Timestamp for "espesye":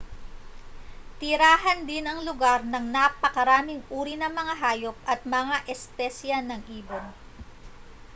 5.73-6.37